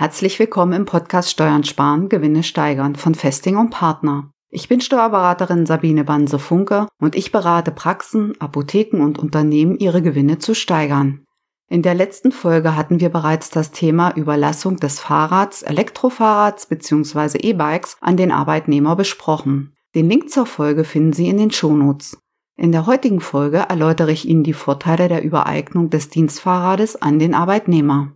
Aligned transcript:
Herzlich 0.00 0.38
willkommen 0.38 0.72
im 0.72 0.86
Podcast 0.86 1.28
Steuern 1.28 1.62
sparen, 1.62 2.08
Gewinne 2.08 2.42
steigern 2.42 2.96
von 2.96 3.14
Festing 3.14 3.58
und 3.58 3.68
Partner. 3.68 4.30
Ich 4.48 4.66
bin 4.66 4.80
Steuerberaterin 4.80 5.66
Sabine 5.66 6.04
Banse-Funke 6.04 6.86
und 6.98 7.14
ich 7.14 7.32
berate 7.32 7.70
Praxen, 7.70 8.32
Apotheken 8.40 9.02
und 9.02 9.18
Unternehmen, 9.18 9.76
ihre 9.76 10.00
Gewinne 10.00 10.38
zu 10.38 10.54
steigern. 10.54 11.26
In 11.68 11.82
der 11.82 11.92
letzten 11.92 12.32
Folge 12.32 12.76
hatten 12.76 12.98
wir 13.00 13.10
bereits 13.10 13.50
das 13.50 13.72
Thema 13.72 14.16
Überlassung 14.16 14.78
des 14.78 15.00
Fahrrads, 15.00 15.60
Elektrofahrrads 15.60 16.64
bzw. 16.64 17.36
E-Bikes 17.36 17.98
an 18.00 18.16
den 18.16 18.32
Arbeitnehmer 18.32 18.96
besprochen. 18.96 19.74
Den 19.94 20.08
Link 20.08 20.30
zur 20.30 20.46
Folge 20.46 20.84
finden 20.84 21.12
Sie 21.12 21.28
in 21.28 21.36
den 21.36 21.50
Shownotes. 21.50 22.16
In 22.56 22.72
der 22.72 22.86
heutigen 22.86 23.20
Folge 23.20 23.66
erläutere 23.68 24.12
ich 24.12 24.26
Ihnen 24.26 24.44
die 24.44 24.54
Vorteile 24.54 25.08
der 25.08 25.22
Übereignung 25.22 25.90
des 25.90 26.08
Dienstfahrrades 26.08 26.96
an 27.02 27.18
den 27.18 27.34
Arbeitnehmer. 27.34 28.14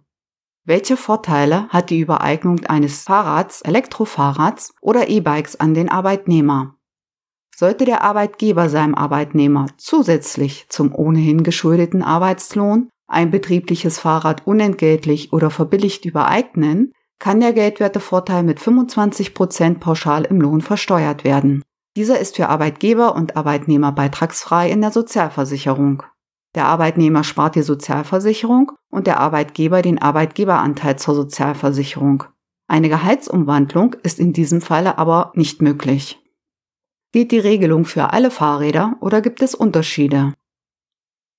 Welche 0.67 0.97
Vorteile 0.97 1.69
hat 1.69 1.91
die 1.91 2.01
Übereignung 2.01 2.65
eines 2.65 3.03
Fahrrads, 3.03 3.61
Elektrofahrrads 3.61 4.73
oder 4.81 5.09
E-Bikes 5.11 5.57
an 5.57 5.75
den 5.75 5.91
Arbeitnehmer? 5.91 6.77
Sollte 7.55 7.85
der 7.85 8.03
Arbeitgeber 8.03 8.71
seinem 8.71 8.95
Arbeitnehmer 8.95 9.67
zusätzlich 9.77 10.65
zum 10.71 10.95
ohnehin 10.95 11.43
geschuldeten 11.43 12.03
Arbeitslohn 12.03 12.89
ein 13.07 13.31
betriebliches 13.31 13.99
Fahrrad 13.99 14.47
unentgeltlich 14.47 15.35
oder 15.35 15.51
verbilligt 15.51 16.07
übereignen, 16.07 16.93
kann 17.19 17.41
der 17.41 17.53
Geldwertevorteil 17.53 18.43
mit 18.43 18.59
25 18.59 19.35
Prozent 19.35 19.81
pauschal 19.81 20.25
im 20.25 20.41
Lohn 20.41 20.63
versteuert 20.63 21.25
werden. 21.25 21.63
Dieser 21.95 22.19
ist 22.19 22.37
für 22.37 22.49
Arbeitgeber 22.49 23.15
und 23.15 23.37
Arbeitnehmer 23.37 23.93
beitragsfrei 23.93 24.71
in 24.71 24.81
der 24.81 24.93
Sozialversicherung. 24.93 26.05
Der 26.55 26.67
Arbeitnehmer 26.67 27.25
spart 27.25 27.57
die 27.57 27.63
Sozialversicherung 27.63 28.73
und 28.91 29.07
der 29.07 29.19
Arbeitgeber 29.19 29.83
den 29.83 30.01
Arbeitgeberanteil 30.01 30.97
zur 30.97 31.15
Sozialversicherung. 31.15 32.25
Eine 32.69 32.89
Gehaltsumwandlung 32.89 33.97
ist 34.03 34.21
in 34.21 34.33
diesem 34.33 34.61
Falle 34.61 34.97
aber 34.99 35.33
nicht 35.35 35.61
möglich. 35.61 36.21
Gilt 37.13 37.33
die 37.33 37.39
Regelung 37.39 37.85
für 37.85 38.13
alle 38.13 38.31
Fahrräder 38.31 38.97
oder 39.01 39.21
gibt 39.21 39.43
es 39.43 39.55
Unterschiede? 39.55 40.33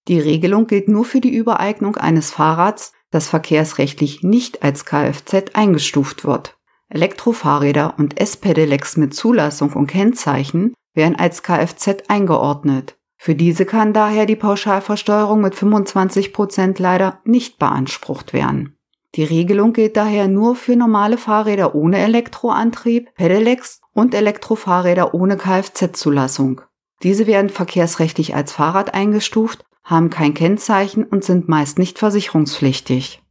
Die 0.08 0.20
Regelung 0.20 0.68
gilt 0.68 0.88
nur 0.88 1.04
für 1.04 1.20
die 1.20 1.36
Übereignung 1.36 1.98
eines 1.98 2.32
Fahrrads, 2.32 2.94
das 3.10 3.28
verkehrsrechtlich 3.28 4.22
nicht 4.22 4.64
als 4.64 4.86
Kfz 4.86 5.54
eingestuft 5.54 6.26
wird. 6.26 6.58
Elektrofahrräder 6.90 7.96
und 7.98 8.20
S-Pedelecs 8.20 8.98
mit 8.98 9.16
Zulassung 9.16 9.74
und 9.74 9.88
Kennzeichen 9.88 10.74
werden 10.94 11.16
als 11.16 11.42
Kfz 11.42 12.04
eingeordnet. 12.08 12.98
Für 13.26 13.34
diese 13.34 13.66
kann 13.66 13.92
daher 13.92 14.28
die 14.28 14.36
Pauschalversteuerung 14.36 15.42
mit 15.42 15.56
25 15.56 16.32
Prozent 16.32 16.78
leider 16.78 17.22
nicht 17.24 17.58
beansprucht 17.58 18.34
werden. 18.34 18.78
Die 19.16 19.24
Regelung 19.24 19.74
gilt 19.74 19.98
daher 19.98 20.28
nur 20.28 20.56
für 20.56 20.76
normale 20.76 21.18
Fahrräder 21.18 21.74
ohne 21.74 21.98
Elektroantrieb, 21.98 23.16
Pedelecs 23.16 23.82
und 23.94 24.14
Elektrofahrräder 24.14 25.16
ohne 25.16 25.38
Kfz-Zulassung. 25.38 26.62
Diese 27.02 27.26
werden 27.26 27.50
verkehrsrechtlich 27.50 28.36
als 28.36 28.52
Fahrrad 28.52 28.94
eingestuft, 28.94 29.66
haben 29.84 30.12
kein 30.12 30.36
Kennzeichen 30.36 31.04
und 31.04 31.24
sind 31.24 31.50
meist 31.50 31.80
nicht 31.80 31.98
versicherungspflichtig. 31.98 33.24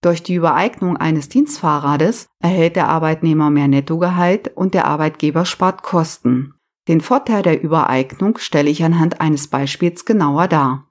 Durch 0.00 0.22
die 0.22 0.36
Übereignung 0.36 0.96
eines 0.96 1.28
Dienstfahrrades 1.28 2.28
erhält 2.40 2.76
der 2.76 2.88
Arbeitnehmer 2.88 3.50
mehr 3.50 3.68
Nettogehalt 3.68 4.56
und 4.56 4.72
der 4.72 4.86
Arbeitgeber 4.86 5.44
spart 5.44 5.82
Kosten. 5.82 6.54
Den 6.88 7.00
Vorteil 7.00 7.42
der 7.42 7.62
Übereignung 7.62 8.38
stelle 8.38 8.70
ich 8.70 8.84
anhand 8.84 9.20
eines 9.20 9.48
Beispiels 9.48 10.04
genauer 10.04 10.48
dar. 10.48 10.88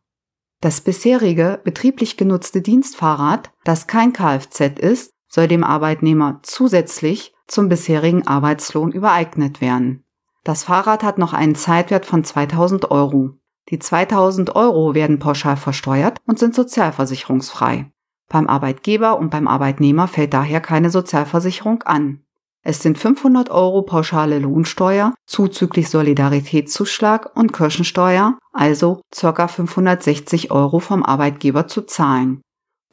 Das 0.62 0.82
bisherige 0.82 1.60
betrieblich 1.64 2.18
genutzte 2.18 2.62
Dienstfahrrad, 2.62 3.52
das 3.64 3.86
kein 3.86 4.14
Kfz 4.14 4.80
ist, 4.80 5.12
soll 5.28 5.48
dem 5.48 5.64
Arbeitnehmer 5.64 6.40
zusätzlich 6.44 7.34
zum 7.48 7.70
bisherigen 7.70 8.26
Arbeitslohn 8.28 8.92
übereignet 8.92 9.62
werden. 9.62 10.04
Das 10.44 10.64
Fahrrad 10.64 11.04
hat 11.04 11.18
noch 11.18 11.34
einen 11.34 11.56
Zeitwert 11.56 12.06
von 12.06 12.24
2000 12.24 12.92
Euro. 12.92 13.32
Die 13.70 13.80
2000 13.80 14.56
Euro 14.56 14.94
werden 14.94 15.20
pauschal 15.20 15.58
versteuert 15.58 16.18
und 16.26 16.40
sind 16.40 16.54
sozialversicherungsfrei. 16.56 17.92
Beim 18.30 18.48
Arbeitgeber 18.48 19.18
und 19.18 19.32
beim 19.32 19.48
Arbeitnehmer 19.48 20.08
fällt 20.08 20.34
daher 20.34 20.60
keine 20.60 20.90
Sozialversicherung 20.90 21.84
an. 21.84 22.23
Es 22.66 22.82
sind 22.82 22.98
500 22.98 23.50
Euro 23.50 23.82
pauschale 23.82 24.40
Lohnsteuer 24.40 25.14
zuzüglich 25.26 25.90
Solidaritätszuschlag 25.90 27.36
und 27.36 27.52
Kirchensteuer, 27.52 28.38
also 28.54 29.02
ca. 29.12 29.48
560 29.48 30.52
Euro 30.52 30.80
vom 30.80 31.04
Arbeitgeber 31.04 31.68
zu 31.68 31.82
zahlen. 31.82 32.42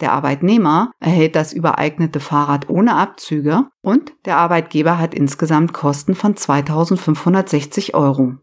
Der 0.01 0.13
Arbeitnehmer 0.13 0.91
erhält 0.99 1.37
das 1.37 1.53
übereignete 1.53 2.21
Fahrrad 2.21 2.69
ohne 2.69 2.97
Abzüge 2.97 3.67
und 3.83 4.13
der 4.25 4.39
Arbeitgeber 4.39 4.99
hat 4.99 5.15
insgesamt 5.15 5.73
Kosten 5.73 6.15
von 6.15 6.37
2560 6.37 7.95
Euro. 7.95 8.35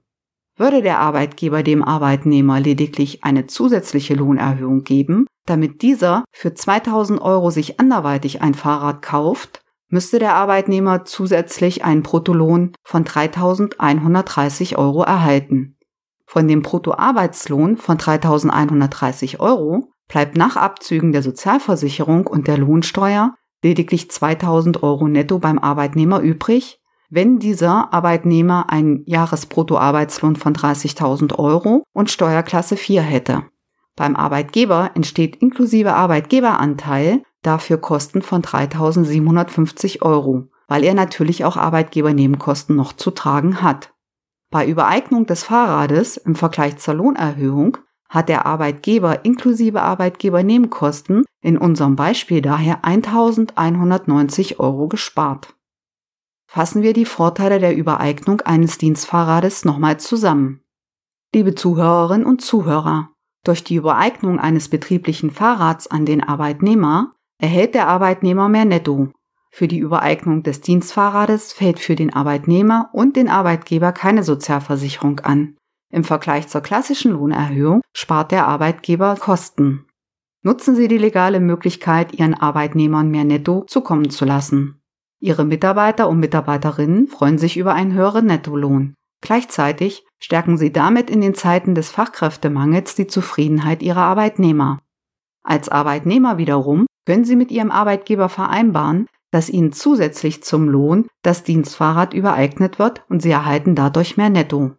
Würde 0.55 0.81
der 0.81 0.99
Arbeitgeber 0.99 1.61
dem 1.61 1.83
Arbeitnehmer 1.83 2.59
lediglich 2.59 3.23
eine 3.23 3.47
zusätzliche 3.47 4.16
Lohnerhöhung 4.16 4.83
geben, 4.83 5.25
damit 5.45 5.81
dieser 5.81 6.23
für 6.31 6.53
2000 6.53 7.21
Euro 7.21 7.49
sich 7.51 7.79
anderweitig 7.79 8.41
ein 8.41 8.53
Fahrrad 8.53 9.01
kauft, 9.01 9.61
müsste 9.89 10.19
der 10.19 10.35
Arbeitnehmer 10.35 11.05
zusätzlich 11.05 11.83
einen 11.83 12.03
Bruttolohn 12.03 12.73
von 12.83 13.05
3.130 13.05 14.75
Euro 14.77 15.03
erhalten. 15.03 15.77
Von 16.25 16.47
dem 16.47 16.61
Bruttoarbeitslohn 16.61 17.77
von 17.77 17.97
3.130 17.97 19.39
Euro 19.39 19.89
bleibt 20.07 20.37
nach 20.37 20.57
Abzügen 20.57 21.11
der 21.11 21.23
Sozialversicherung 21.23 22.27
und 22.27 22.47
der 22.47 22.57
Lohnsteuer 22.57 23.35
lediglich 23.63 24.03
2.000 24.03 24.83
Euro 24.83 25.07
netto 25.07 25.39
beim 25.39 25.57
Arbeitnehmer 25.57 26.19
übrig, 26.19 26.79
wenn 27.09 27.39
dieser 27.39 27.93
Arbeitnehmer 27.93 28.69
einen 28.69 29.03
Jahresbruttoarbeitslohn 29.05 30.35
von 30.35 30.53
30.000 30.53 31.39
Euro 31.39 31.83
und 31.93 32.11
Steuerklasse 32.11 32.75
4 32.75 33.01
hätte. 33.01 33.43
Beim 33.95 34.15
Arbeitgeber 34.15 34.91
entsteht 34.93 35.37
inklusive 35.37 35.93
Arbeitgeberanteil 35.93 37.23
dafür 37.47 37.78
Kosten 37.78 38.22
von 38.22 38.41
3.750 38.41 40.02
Euro, 40.02 40.50
weil 40.68 40.84
er 40.84 40.94
natürlich 40.94 41.46
auch 41.46 41.58
Arbeitgebernebenkosten 41.58 42.75
noch 42.75 42.94
zu 42.94 43.12
tragen 43.12 43.62
hat. 43.62 43.94
Bei 44.52 44.68
Übereignung 44.68 45.25
des 45.25 45.44
Fahrrades 45.44 46.18
im 46.18 46.35
Vergleich 46.35 46.78
zur 46.78 46.94
Lohnerhöhung 46.96 47.78
hat 48.09 48.30
der 48.30 48.46
Arbeitgeber 48.46 49.25
inklusive 49.25 49.81
Arbeitgebernebenkosten 49.81 51.25
in 51.41 51.58
unserem 51.58 51.96
Beispiel 51.96 52.41
daher 52.41 52.84
1.190 52.84 54.59
Euro 54.59 54.88
gespart. 54.88 55.56
Fassen 56.50 56.81
wir 56.81 56.94
die 56.94 57.06
Vorteile 57.06 57.59
der 57.59 57.75
Übereignung 57.75 58.41
eines 58.41 58.78
Dienstfahrrades 58.78 59.66
nochmal 59.66 60.00
zusammen. 60.00 60.62
Liebe 61.34 61.56
Zuhörerinnen 61.56 62.25
und 62.25 62.41
Zuhörer, 62.41 63.09
durch 63.44 63.64
die 63.64 63.75
Übereignung 63.75 64.40
eines 64.40 64.69
betrieblichen 64.69 65.31
Fahrrads 65.31 65.88
an 65.88 66.06
den 66.06 66.24
Arbeitnehmer 66.24 67.16
erhält 67.39 67.75
der 67.75 67.87
Arbeitnehmer 67.87 68.49
mehr 68.49 68.65
Netto. 68.65 69.09
Für 69.51 69.67
die 69.67 69.79
Übereignung 69.79 70.43
des 70.43 70.61
Dienstfahrrades 70.61 71.53
fällt 71.53 71.79
für 71.79 71.95
den 71.95 72.13
Arbeitnehmer 72.13 72.89
und 72.93 73.15
den 73.15 73.29
Arbeitgeber 73.29 73.91
keine 73.91 74.23
Sozialversicherung 74.23 75.19
an. 75.21 75.55
Im 75.89 76.03
Vergleich 76.03 76.47
zur 76.47 76.61
klassischen 76.61 77.13
Lohnerhöhung 77.13 77.81
spart 77.93 78.31
der 78.31 78.47
Arbeitgeber 78.47 79.15
Kosten. 79.15 79.85
Nutzen 80.43 80.75
Sie 80.75 80.87
die 80.87 80.97
legale 80.97 81.39
Möglichkeit, 81.39 82.13
Ihren 82.13 82.33
Arbeitnehmern 82.33 83.09
mehr 83.09 83.23
Netto 83.23 83.63
zukommen 83.67 84.09
zu 84.09 84.25
lassen. 84.25 84.81
Ihre 85.19 85.45
Mitarbeiter 85.45 86.09
und 86.09 86.19
Mitarbeiterinnen 86.19 87.07
freuen 87.07 87.37
sich 87.37 87.57
über 87.57 87.73
einen 87.73 87.93
höheren 87.93 88.27
Nettolohn. 88.27 88.93
Gleichzeitig 89.21 90.05
stärken 90.19 90.57
Sie 90.57 90.71
damit 90.71 91.09
in 91.09 91.21
den 91.21 91.33
Zeiten 91.33 91.73
des 91.73 91.89
Fachkräftemangels 91.89 92.95
die 92.95 93.07
Zufriedenheit 93.07 93.81
Ihrer 93.81 94.03
Arbeitnehmer. 94.03 94.79
Als 95.43 95.69
Arbeitnehmer 95.69 96.37
wiederum 96.37 96.85
können 97.07 97.23
Sie 97.23 97.38
mit 97.38 97.51
Ihrem 97.51 97.72
Arbeitgeber 97.72 98.28
vereinbaren, 98.28 99.07
dass 99.31 99.50
Ihnen 99.50 99.72
zusätzlich 99.72 100.43
zum 100.43 100.67
Lohn 100.67 101.08
das 101.22 101.43
Dienstfahrrad 101.43 102.14
übereignet 102.14 102.79
wird 102.79 103.05
und 103.08 103.22
Sie 103.22 103.31
erhalten 103.31 103.76
dadurch 103.76 104.17
mehr 104.17 104.29
Netto. 104.29 104.73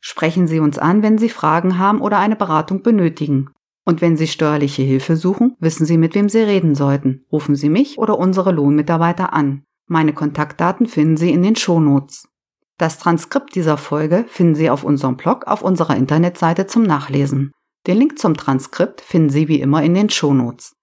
Sprechen 0.00 0.46
Sie 0.46 0.60
uns 0.60 0.78
an, 0.78 1.02
wenn 1.02 1.16
Sie 1.16 1.30
Fragen 1.30 1.78
haben 1.78 2.02
oder 2.02 2.18
eine 2.18 2.36
Beratung 2.36 2.82
benötigen. 2.82 3.48
Und 3.86 4.02
wenn 4.02 4.18
Sie 4.18 4.26
steuerliche 4.26 4.82
Hilfe 4.82 5.16
suchen, 5.16 5.56
wissen 5.60 5.86
Sie, 5.86 5.96
mit 5.96 6.14
wem 6.14 6.28
Sie 6.28 6.40
reden 6.40 6.74
sollten. 6.74 7.24
Rufen 7.32 7.56
Sie 7.56 7.70
mich 7.70 7.96
oder 7.96 8.18
unsere 8.18 8.52
Lohnmitarbeiter 8.52 9.32
an. 9.32 9.64
Meine 9.86 10.12
Kontaktdaten 10.12 10.84
finden 10.84 11.16
Sie 11.16 11.30
in 11.30 11.42
den 11.42 11.56
Shownotes. 11.56 12.28
Das 12.76 12.98
Transkript 12.98 13.54
dieser 13.54 13.78
Folge 13.78 14.26
finden 14.28 14.56
Sie 14.56 14.68
auf 14.68 14.84
unserem 14.84 15.16
Blog 15.16 15.46
auf 15.46 15.62
unserer 15.62 15.96
Internetseite 15.96 16.66
zum 16.66 16.82
Nachlesen. 16.82 17.52
Den 17.86 17.96
Link 17.96 18.18
zum 18.18 18.36
Transkript 18.36 19.00
finden 19.00 19.30
Sie 19.30 19.48
wie 19.48 19.62
immer 19.62 19.82
in 19.82 19.94
den 19.94 20.10
Shownotes. 20.10 20.74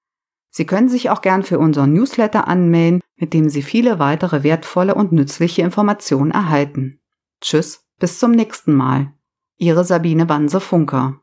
Sie 0.51 0.65
können 0.65 0.89
sich 0.89 1.09
auch 1.09 1.21
gern 1.21 1.43
für 1.43 1.57
unseren 1.57 1.93
Newsletter 1.93 2.47
anmelden, 2.47 3.01
mit 3.15 3.33
dem 3.33 3.49
Sie 3.49 3.61
viele 3.61 3.99
weitere 3.99 4.43
wertvolle 4.43 4.93
und 4.93 5.13
nützliche 5.13 5.61
Informationen 5.61 6.31
erhalten. 6.31 6.99
Tschüss, 7.39 7.87
bis 7.99 8.19
zum 8.19 8.31
nächsten 8.31 8.73
Mal. 8.73 9.13
Ihre 9.57 9.85
Sabine 9.85 10.25
Banse 10.25 10.59
Funker. 10.59 11.20